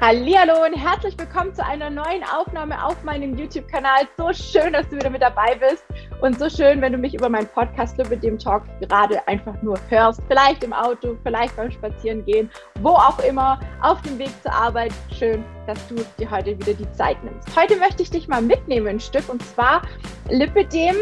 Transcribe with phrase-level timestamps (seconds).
[0.00, 4.08] Hallihallo und herzlich willkommen zu einer neuen Aufnahme auf meinem YouTube-Kanal.
[4.16, 5.84] So schön, dass du wieder mit dabei bist
[6.22, 9.78] und so schön, wenn du mich über meinen Podcast mit dem Talk gerade einfach nur
[9.90, 10.22] hörst.
[10.26, 12.48] Vielleicht im Auto, vielleicht beim Spazierengehen,
[12.80, 14.94] wo auch immer, auf dem Weg zur Arbeit.
[15.18, 17.54] Schön, dass du dir heute wieder die Zeit nimmst.
[17.54, 19.82] Heute möchte ich dich mal mitnehmen ein Stück und zwar
[20.30, 20.96] Lipidem,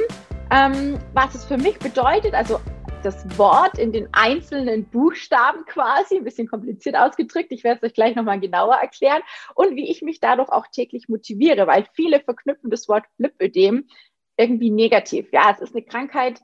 [0.51, 2.59] ähm, was es für mich bedeutet, also
[3.03, 7.53] das Wort in den einzelnen Buchstaben quasi, ein bisschen kompliziert ausgedrückt.
[7.53, 9.23] Ich werde es euch gleich nochmal genauer erklären
[9.55, 13.89] und wie ich mich dadurch auch täglich motiviere, weil viele verknüpfen das Wort Lipödem
[14.37, 15.29] irgendwie negativ.
[15.33, 16.41] Ja, es ist eine Krankheit,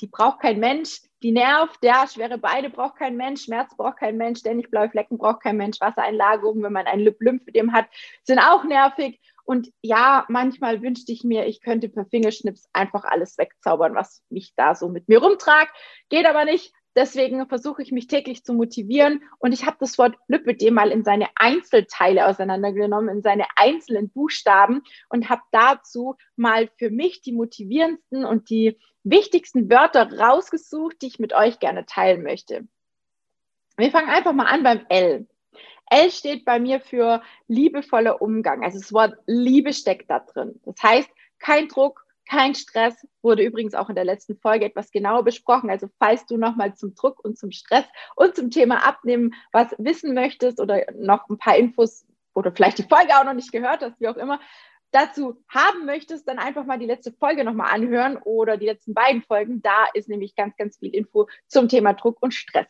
[0.00, 4.16] die braucht kein Mensch, die nervt, ja, schwere Beine braucht kein Mensch, Schmerz braucht kein
[4.16, 7.86] Mensch, ständig blaue Flecken braucht kein Mensch, Wassereinlagerungen, wenn man ein Lymphödem hat,
[8.22, 9.20] sind auch nervig.
[9.44, 14.52] Und ja, manchmal wünschte ich mir, ich könnte per Fingerschnips einfach alles wegzaubern, was mich
[14.56, 15.72] da so mit mir rumtragt.
[16.08, 16.72] Geht aber nicht.
[16.94, 19.22] Deswegen versuche ich mich täglich zu motivieren.
[19.38, 24.82] Und ich habe das Wort Lipödem mal in seine Einzelteile auseinandergenommen, in seine einzelnen Buchstaben
[25.08, 31.18] und habe dazu mal für mich die motivierendsten und die wichtigsten Wörter rausgesucht, die ich
[31.18, 32.68] mit euch gerne teilen möchte.
[33.78, 35.26] Wir fangen einfach mal an beim L.
[35.92, 38.64] L steht bei mir für liebevoller Umgang.
[38.64, 40.58] Also das Wort Liebe steckt da drin.
[40.64, 45.22] Das heißt, kein Druck, kein Stress, wurde übrigens auch in der letzten Folge etwas genauer
[45.22, 45.68] besprochen.
[45.68, 47.84] Also falls du nochmal zum Druck und zum Stress
[48.16, 52.84] und zum Thema Abnehmen was wissen möchtest oder noch ein paar Infos oder vielleicht die
[52.84, 54.40] Folge auch noch nicht gehört hast, wie auch immer,
[54.92, 59.22] dazu haben möchtest, dann einfach mal die letzte Folge nochmal anhören oder die letzten beiden
[59.22, 59.60] Folgen.
[59.60, 62.66] Da ist nämlich ganz, ganz viel Info zum Thema Druck und Stress.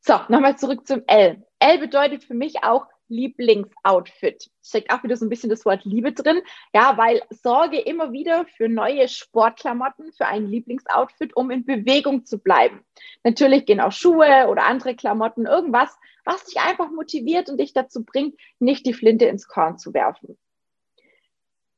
[0.00, 1.44] So, nochmal zurück zum L.
[1.60, 4.50] L bedeutet für mich auch Lieblingsoutfit.
[4.62, 6.40] Steckt auch wieder so ein bisschen das Wort Liebe drin.
[6.74, 12.38] Ja, weil sorge immer wieder für neue Sportklamotten, für ein Lieblingsoutfit, um in Bewegung zu
[12.38, 12.84] bleiben.
[13.24, 18.04] Natürlich gehen auch Schuhe oder andere Klamotten, irgendwas, was dich einfach motiviert und dich dazu
[18.04, 20.38] bringt, nicht die Flinte ins Korn zu werfen.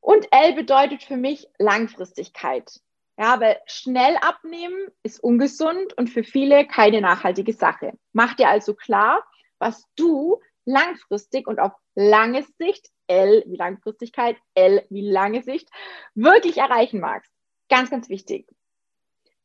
[0.01, 2.81] Und L bedeutet für mich Langfristigkeit.
[3.17, 7.93] Ja, weil schnell abnehmen ist ungesund und für viele keine nachhaltige Sache.
[8.13, 9.23] Mach dir also klar,
[9.61, 15.69] was du langfristig und auf lange Sicht, L wie Langfristigkeit, L wie lange Sicht,
[16.15, 17.31] wirklich erreichen magst.
[17.69, 18.47] Ganz, ganz wichtig.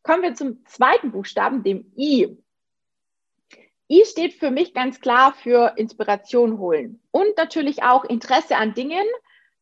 [0.02, 2.36] Kommen wir zum zweiten Buchstaben, dem I.
[3.88, 9.06] I steht für mich ganz klar für Inspiration holen und natürlich auch Interesse an Dingen,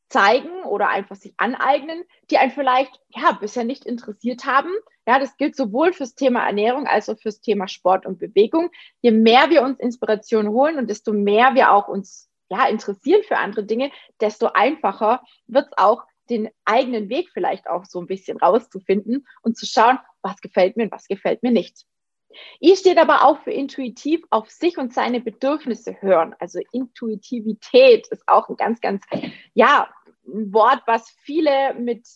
[0.09, 4.71] zeigen oder einfach sich aneignen, die einen vielleicht ja bisher nicht interessiert haben.
[5.07, 8.71] Ja, das gilt sowohl fürs Thema Ernährung als auch fürs Thema Sport und Bewegung.
[9.01, 13.39] Je mehr wir uns Inspiration holen und desto mehr wir auch uns ja interessieren für
[13.39, 18.39] andere Dinge, desto einfacher wird es auch den eigenen Weg vielleicht auch so ein bisschen
[18.39, 21.85] rauszufinden und zu schauen, was gefällt mir und was gefällt mir nicht.
[22.61, 26.35] I steht aber auch für intuitiv auf sich und seine Bedürfnisse hören.
[26.39, 29.05] Also Intuitivität ist auch ein ganz, ganz,
[29.55, 29.89] ja,
[30.27, 32.07] ein Wort, was viele mit,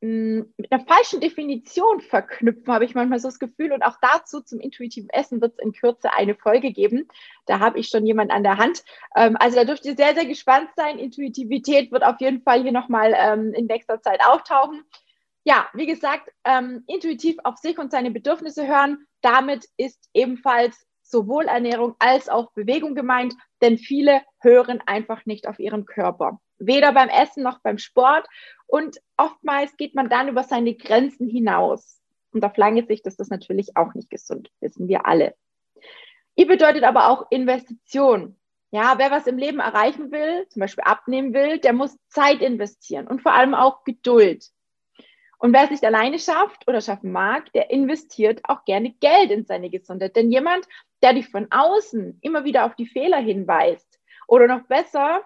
[0.00, 3.72] mm, mit einer falschen Definition verknüpfen, habe ich manchmal so das Gefühl.
[3.72, 7.08] Und auch dazu zum intuitiven Essen wird es in Kürze eine Folge geben.
[7.46, 8.84] Da habe ich schon jemand an der Hand.
[9.16, 10.98] Ähm, also da dürft ihr sehr, sehr gespannt sein.
[10.98, 14.84] Intuitivität wird auf jeden Fall hier nochmal ähm, in nächster Zeit auftauchen.
[15.44, 19.06] Ja, wie gesagt, ähm, intuitiv auf sich und seine Bedürfnisse hören.
[19.22, 25.58] Damit ist ebenfalls sowohl Ernährung als auch Bewegung gemeint, denn viele hören einfach nicht auf
[25.58, 28.26] ihren Körper weder beim Essen noch beim Sport.
[28.66, 32.00] Und oftmals geht man dann über seine Grenzen hinaus.
[32.32, 35.34] Und auf lange Sicht ist das natürlich auch nicht gesund, wissen wir alle.
[36.38, 38.38] I bedeutet aber auch Investition.
[38.70, 43.06] Ja, wer was im Leben erreichen will, zum Beispiel abnehmen will, der muss Zeit investieren
[43.06, 44.46] und vor allem auch Geduld.
[45.42, 49.44] Und wer es nicht alleine schafft oder schaffen mag, der investiert auch gerne Geld in
[49.44, 50.14] seine Gesundheit.
[50.14, 50.68] Denn jemand,
[51.02, 53.98] der dich von außen immer wieder auf die Fehler hinweist
[54.28, 55.24] oder noch besser,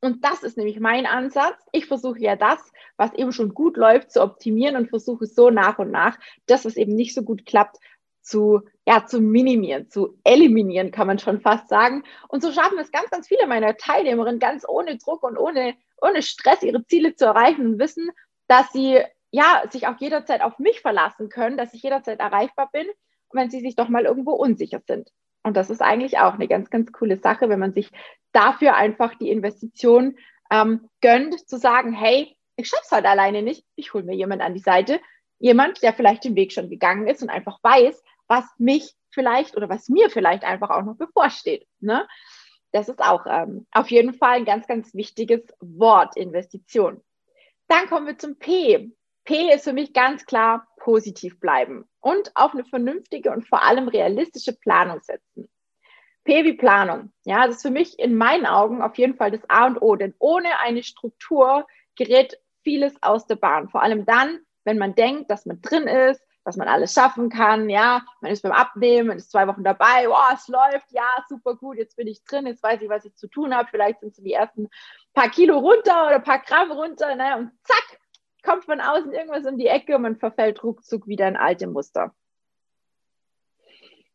[0.00, 1.64] und das ist nämlich mein Ansatz.
[1.70, 2.58] Ich versuche ja das,
[2.96, 6.74] was eben schon gut läuft, zu optimieren und versuche so nach und nach, das, was
[6.74, 7.76] eben nicht so gut klappt,
[8.22, 12.02] zu, ja, zu minimieren, zu eliminieren, kann man schon fast sagen.
[12.26, 16.22] Und so schaffen es ganz, ganz viele meiner Teilnehmerinnen ganz ohne Druck und ohne, ohne
[16.22, 18.10] Stress ihre Ziele zu erreichen und wissen,
[18.48, 19.00] dass sie
[19.32, 22.86] ja, sich auch jederzeit auf mich verlassen können, dass ich jederzeit erreichbar bin,
[23.32, 25.10] wenn sie sich doch mal irgendwo unsicher sind.
[25.42, 27.90] Und das ist eigentlich auch eine ganz, ganz coole Sache, wenn man sich
[28.32, 30.16] dafür einfach die Investition
[30.50, 34.54] ähm, gönnt, zu sagen, hey, ich schaff's halt alleine nicht, ich hole mir jemand an
[34.54, 35.00] die Seite,
[35.38, 39.68] jemand, der vielleicht den Weg schon gegangen ist und einfach weiß, was mich vielleicht oder
[39.68, 41.66] was mir vielleicht einfach auch noch bevorsteht.
[41.80, 42.06] Ne?
[42.70, 47.02] Das ist auch ähm, auf jeden Fall ein ganz, ganz wichtiges Wort, Investition.
[47.68, 48.92] Dann kommen wir zum P.
[49.24, 53.88] P ist für mich ganz klar positiv bleiben und auf eine vernünftige und vor allem
[53.88, 55.48] realistische Planung setzen.
[56.24, 57.12] P wie Planung.
[57.24, 59.96] Ja, das ist für mich in meinen Augen auf jeden Fall das A und O,
[59.96, 61.66] denn ohne eine Struktur
[61.96, 63.68] gerät vieles aus der Bahn.
[63.68, 67.70] Vor allem dann, wenn man denkt, dass man drin ist, dass man alles schaffen kann.
[67.70, 71.54] Ja, man ist beim Abnehmen, man ist zwei Wochen dabei, oh, es läuft, ja, super
[71.54, 73.68] gut, jetzt bin ich drin, jetzt weiß ich, was ich zu tun habe.
[73.70, 74.68] Vielleicht sind so die ersten
[75.14, 77.36] paar Kilo runter oder paar Gramm runter, ne?
[77.36, 77.91] und zack,
[78.52, 82.14] kommt von außen irgendwas um die Ecke und man verfällt ruckzuck wieder in alte Muster.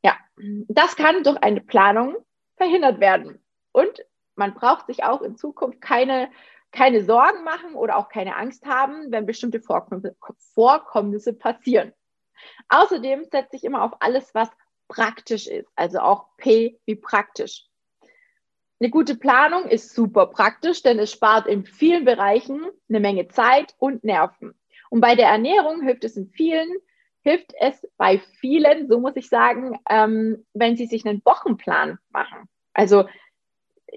[0.03, 0.15] Ja,
[0.67, 2.15] das kann durch eine Planung
[2.55, 3.43] verhindert werden.
[3.71, 4.05] Und
[4.35, 6.29] man braucht sich auch in Zukunft keine,
[6.71, 11.93] keine Sorgen machen oder auch keine Angst haben, wenn bestimmte Vorkommnisse passieren.
[12.69, 14.49] Außerdem setze ich immer auf alles, was
[14.87, 17.66] praktisch ist, also auch P wie praktisch.
[18.79, 23.75] Eine gute Planung ist super praktisch, denn es spart in vielen Bereichen eine Menge Zeit
[23.79, 24.53] und Nerven.
[24.89, 26.69] Und bei der Ernährung hilft es in vielen,
[27.21, 32.47] hilft es bei vielen, so muss ich sagen, ähm, wenn sie sich einen Wochenplan machen.
[32.73, 33.09] Also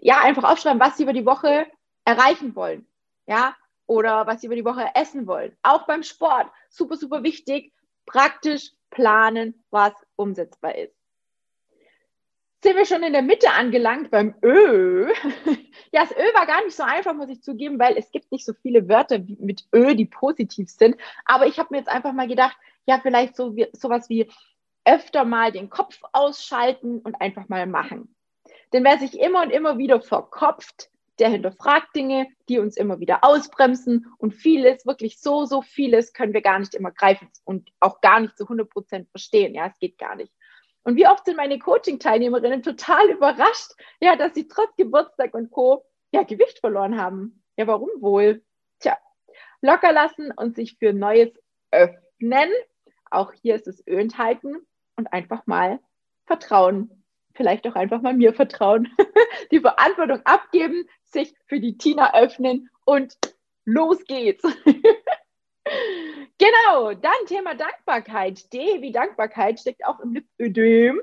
[0.00, 1.66] ja, einfach aufschreiben, was sie über die Woche
[2.06, 2.86] erreichen wollen.
[3.26, 3.54] Ja,
[3.86, 5.54] oder was sie über die Woche essen wollen.
[5.62, 6.50] Auch beim Sport.
[6.70, 7.74] Super, super wichtig.
[8.06, 10.99] Praktisch planen, was umsetzbar ist
[12.62, 15.08] sind wir schon in der Mitte angelangt beim Ö.
[15.92, 18.44] ja, das Ö war gar nicht so einfach, muss ich zugeben, weil es gibt nicht
[18.44, 20.96] so viele Wörter mit Ö, die positiv sind.
[21.24, 24.30] Aber ich habe mir jetzt einfach mal gedacht, ja, vielleicht so wie, sowas wie
[24.84, 28.14] öfter mal den Kopf ausschalten und einfach mal machen.
[28.72, 33.22] Denn wer sich immer und immer wieder verkopft, der hinterfragt Dinge, die uns immer wieder
[33.22, 38.00] ausbremsen und vieles, wirklich so, so vieles können wir gar nicht immer greifen und auch
[38.00, 39.54] gar nicht zu 100 Prozent verstehen.
[39.54, 40.32] Ja, es geht gar nicht.
[40.82, 45.84] Und wie oft sind meine Coaching-Teilnehmerinnen total überrascht, ja, dass sie trotz Geburtstag und Co.
[46.10, 47.42] ja Gewicht verloren haben.
[47.56, 48.42] Ja, warum wohl?
[48.80, 48.96] Tja,
[49.60, 51.30] locker lassen und sich für Neues
[51.70, 52.50] öffnen.
[53.10, 54.66] Auch hier ist es Ö enthalten
[54.96, 55.80] und einfach mal
[56.26, 57.04] vertrauen.
[57.34, 58.88] Vielleicht auch einfach mal mir vertrauen.
[59.50, 63.16] die Verantwortung abgeben, sich für die Tina öffnen und
[63.64, 64.44] los geht's.
[66.40, 68.50] Genau, dann Thema Dankbarkeit.
[68.50, 71.02] D wie Dankbarkeit steckt auch im Lipödem.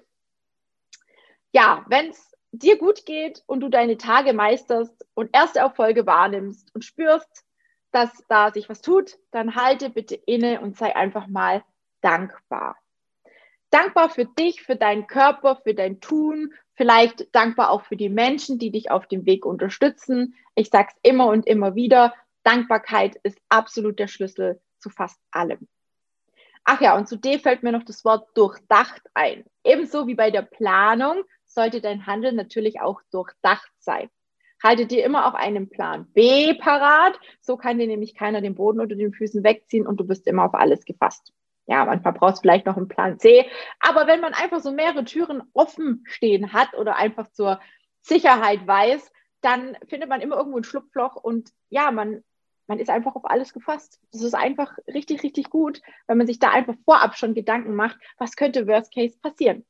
[1.52, 6.74] Ja, wenn es dir gut geht und du deine Tage meisterst und erste Erfolge wahrnimmst
[6.74, 7.46] und spürst,
[7.92, 11.64] dass da sich was tut, dann halte bitte inne und sei einfach mal
[12.02, 12.76] dankbar.
[13.70, 18.58] Dankbar für dich, für deinen Körper, für dein Tun, vielleicht dankbar auch für die Menschen,
[18.58, 20.34] die dich auf dem Weg unterstützen.
[20.56, 25.68] Ich sage es immer und immer wieder, Dankbarkeit ist absolut der Schlüssel zu fast allem.
[26.64, 29.46] Ach ja, und zu D fällt mir noch das Wort durchdacht ein.
[29.64, 34.10] Ebenso wie bei der Planung sollte dein Handeln natürlich auch durchdacht sein.
[34.62, 37.18] Halte dir immer auch einen Plan B parat.
[37.42, 40.44] So kann dir nämlich keiner den Boden unter den Füßen wegziehen und du bist immer
[40.44, 41.32] auf alles gefasst.
[41.68, 43.46] Ja, manchmal brauchst du vielleicht noch einen Plan C.
[43.80, 47.60] Aber wenn man einfach so mehrere Türen offen stehen hat oder einfach zur
[48.02, 52.24] Sicherheit weiß, dann findet man immer irgendwo ein Schlupfloch und ja, man
[52.68, 54.00] man ist einfach auf alles gefasst.
[54.12, 57.98] Das ist einfach richtig, richtig gut, wenn man sich da einfach vorab schon Gedanken macht,
[58.18, 59.66] was könnte Worst Case passieren.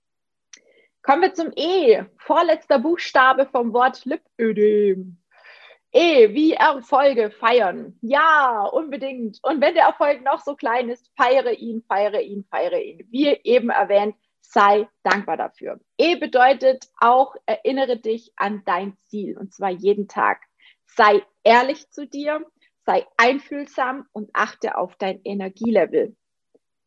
[1.03, 5.17] Kommen wir zum E, vorletzter Buchstabe vom Wort Lipödem.
[5.93, 7.97] E, wie Erfolge feiern.
[8.01, 9.39] Ja, unbedingt.
[9.41, 13.07] Und wenn der Erfolg noch so klein ist, feiere ihn, feiere ihn, feiere ihn.
[13.09, 15.79] Wie eben erwähnt, sei dankbar dafür.
[15.97, 20.41] E bedeutet auch, erinnere dich an dein Ziel und zwar jeden Tag.
[20.85, 22.45] Sei ehrlich zu dir,
[22.87, 26.15] sei einfühlsam und achte auf dein Energielevel.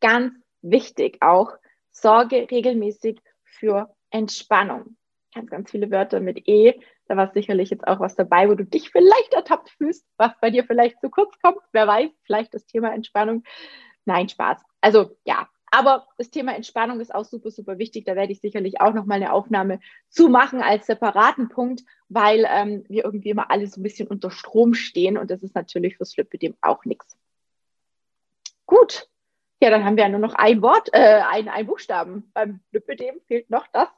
[0.01, 1.51] Ganz wichtig auch,
[1.91, 4.97] sorge regelmäßig für Entspannung.
[5.33, 6.73] Ganz, ganz viele Wörter mit E.
[7.05, 10.49] Da war sicherlich jetzt auch was dabei, wo du dich vielleicht ertappt fühlst, was bei
[10.49, 11.59] dir vielleicht zu kurz kommt.
[11.71, 13.43] Wer weiß, vielleicht das Thema Entspannung.
[14.05, 14.59] Nein, Spaß.
[14.81, 18.05] Also ja, aber das Thema Entspannung ist auch super, super wichtig.
[18.05, 22.83] Da werde ich sicherlich auch nochmal eine Aufnahme zu machen als separaten Punkt, weil ähm,
[22.89, 26.15] wir irgendwie immer alle so ein bisschen unter Strom stehen und das ist natürlich fürs
[26.17, 27.17] Lipidem auch nichts.
[28.65, 29.07] Gut.
[29.61, 32.29] Ja, dann haben wir ja nur noch ein Wort, äh, ein, ein Buchstaben.
[32.33, 33.89] Beim Lipidem fehlt noch das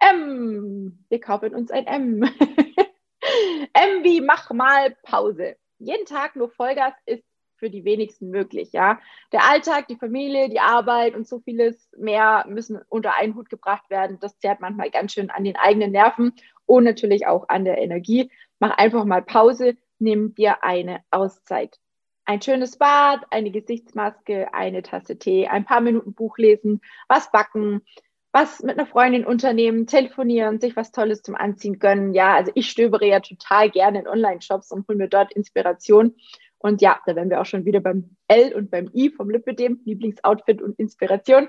[0.00, 1.04] M.
[1.08, 2.22] Wir kaufen uns ein M.
[3.72, 5.56] M wie mach mal Pause.
[5.78, 7.24] Jeden Tag nur Vollgas ist
[7.66, 9.00] für die wenigsten möglich, ja.
[9.32, 13.90] Der Alltag, die Familie, die Arbeit und so vieles mehr müssen unter einen Hut gebracht
[13.90, 14.18] werden.
[14.20, 16.32] Das zerrt manchmal ganz schön an den eigenen Nerven
[16.64, 18.30] und natürlich auch an der Energie.
[18.60, 21.76] Mach einfach mal Pause, nimm dir eine Auszeit.
[22.24, 27.82] Ein schönes Bad, eine Gesichtsmaske, eine Tasse Tee, ein paar Minuten Buch lesen, was backen,
[28.30, 32.14] was mit einer Freundin unternehmen, telefonieren, sich was Tolles zum Anziehen gönnen.
[32.14, 36.14] Ja, also ich stöbere ja total gerne in Online-Shops und hole mir dort Inspiration.
[36.58, 39.80] Und ja, da wären wir auch schon wieder beim L und beim I vom Lipidem,
[39.84, 41.48] Lieblingsoutfit und Inspiration.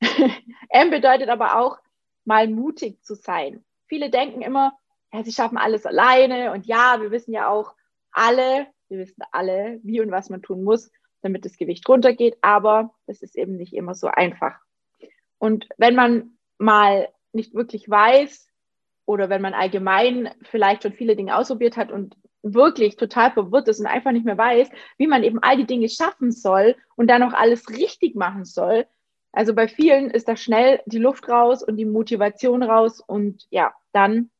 [0.68, 1.78] M bedeutet aber auch,
[2.26, 3.64] mal mutig zu sein.
[3.86, 4.76] viele denken immer,
[5.12, 7.72] ja, sie schaffen alles alleine und ja, wir wissen ja auch
[8.10, 10.90] alle, wir wissen alle, wie und was man tun muss,
[11.22, 14.58] damit das Gewicht runtergeht, aber es ist eben nicht immer so einfach.
[15.38, 18.50] Und wenn man mal nicht wirklich weiß
[19.04, 22.16] oder wenn man allgemein vielleicht schon viele Dinge ausprobiert hat und
[22.54, 25.88] wirklich total verwirrt ist und einfach nicht mehr weiß, wie man eben all die Dinge
[25.88, 28.86] schaffen soll und dann auch alles richtig machen soll.
[29.32, 33.74] Also bei vielen ist da schnell die Luft raus und die Motivation raus und ja,
[33.92, 34.30] dann,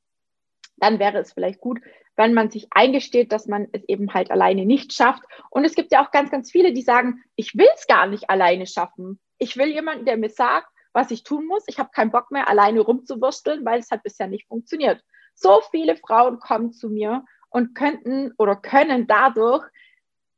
[0.77, 1.81] dann wäre es vielleicht gut,
[2.17, 5.23] wenn man sich eingesteht, dass man es eben halt alleine nicht schafft.
[5.51, 8.31] Und es gibt ja auch ganz, ganz viele, die sagen, ich will es gar nicht
[8.31, 9.21] alleine schaffen.
[9.39, 11.65] Ich will jemanden, der mir sagt, was ich tun muss.
[11.67, 15.03] Ich habe keinen Bock mehr, alleine rumzuwursteln, weil es hat bisher nicht funktioniert.
[15.35, 19.65] So viele Frauen kommen zu mir und könnten oder können dadurch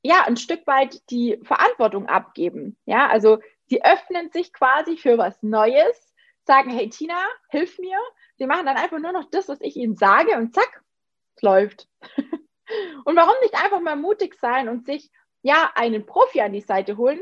[0.03, 2.77] ja ein Stück weit die Verantwortung abgeben.
[2.85, 6.15] Ja, also sie öffnen sich quasi für was Neues,
[6.47, 7.19] sagen, hey Tina,
[7.51, 7.99] hilf mir.
[8.37, 10.83] Sie machen dann einfach nur noch das, was ich ihnen sage und zack,
[11.37, 11.89] es läuft.
[13.05, 15.11] und warum nicht einfach mal mutig sein und sich
[15.43, 17.21] ja einen Profi an die Seite holen,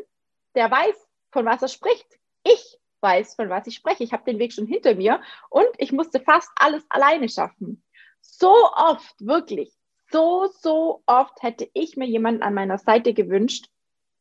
[0.55, 2.07] der weiß, von was er spricht.
[2.45, 4.05] Ich weiß, von was ich spreche.
[4.05, 7.83] Ich habe den Weg schon hinter mir und ich musste fast alles alleine schaffen.
[8.21, 9.75] So oft, wirklich,
[10.11, 13.67] so, so oft hätte ich mir jemanden an meiner Seite gewünscht.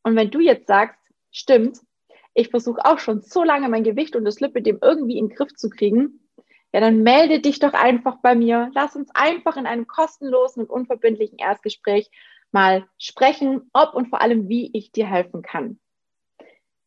[0.02, 1.00] Und wenn du jetzt sagst,
[1.30, 1.80] stimmt,
[2.34, 5.54] ich versuche auch schon so lange mein Gewicht und das Lipidem irgendwie in den Griff
[5.54, 6.20] zu kriegen,
[6.72, 8.70] ja, dann melde dich doch einfach bei mir.
[8.74, 12.10] Lass uns einfach in einem kostenlosen und unverbindlichen Erstgespräch
[12.52, 15.78] mal sprechen, ob und vor allem, wie ich dir helfen kann.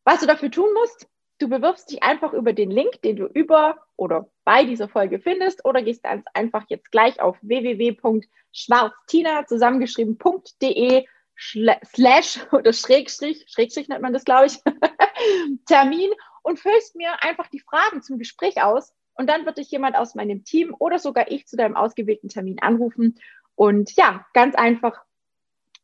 [0.04, 3.78] Was du dafür tun musst, du bewirbst dich einfach über den Link, den du über
[3.96, 11.06] oder bei dieser Folge findest oder gehst ganz einfach jetzt gleich auf www.schwarztina zusammengeschrieben.de
[11.38, 14.58] slash oder Schrägstrich, Schrägstrich nennt man das, glaube ich,
[15.66, 16.10] Termin
[16.42, 20.16] und füllst mir einfach die Fragen zum Gespräch aus und dann wird dich jemand aus
[20.16, 23.20] meinem Team oder sogar ich zu deinem ausgewählten Termin anrufen.
[23.54, 25.00] Und ja, ganz einfach,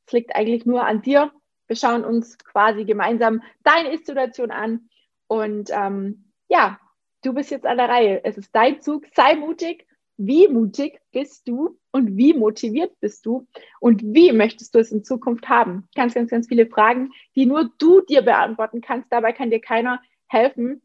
[0.06, 1.30] es liegt eigentlich nur an dir.
[1.68, 4.88] Wir schauen uns quasi gemeinsam deine Ist-Situation an.
[5.28, 6.80] Und ähm, ja,
[7.26, 8.24] du bist jetzt an der Reihe.
[8.24, 9.04] Es ist dein Zug.
[9.14, 9.86] Sei mutig.
[10.18, 13.46] Wie mutig bist du und wie motiviert bist du
[13.80, 15.88] und wie möchtest du es in Zukunft haben?
[15.94, 19.12] Ganz, ganz, ganz viele Fragen, die nur du dir beantworten kannst.
[19.12, 20.80] Dabei kann dir keiner helfen.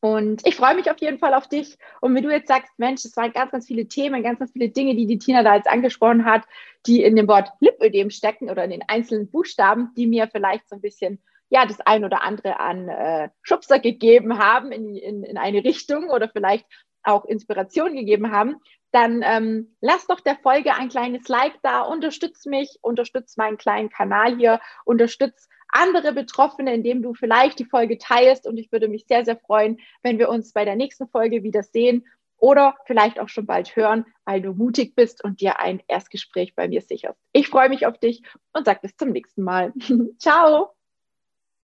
[0.00, 1.76] Und ich freue mich auf jeden Fall auf dich.
[2.00, 4.70] Und wenn du jetzt sagst, Mensch, es waren ganz, ganz viele Themen, ganz, ganz viele
[4.70, 6.44] Dinge, die die Tina da jetzt angesprochen hat,
[6.86, 10.74] die in dem Wort Lipödem stecken oder in den einzelnen Buchstaben, die mir vielleicht so
[10.74, 11.20] ein bisschen
[11.52, 16.08] ja, das ein oder andere an äh, Schubser gegeben haben in, in, in eine Richtung
[16.08, 16.64] oder vielleicht
[17.02, 18.56] auch Inspiration gegeben haben,
[18.90, 23.90] dann ähm, lass doch der Folge ein kleines Like da, unterstütz mich, unterstütz meinen kleinen
[23.90, 28.46] Kanal hier, unterstütz andere Betroffene, indem du vielleicht die Folge teilst.
[28.46, 31.62] Und ich würde mich sehr, sehr freuen, wenn wir uns bei der nächsten Folge wieder
[31.62, 32.06] sehen
[32.38, 36.66] oder vielleicht auch schon bald hören, weil du mutig bist und dir ein Erstgespräch bei
[36.66, 37.20] mir sicherst.
[37.32, 38.22] Ich freue mich auf dich
[38.54, 39.74] und sag bis zum nächsten Mal.
[40.18, 40.72] Ciao.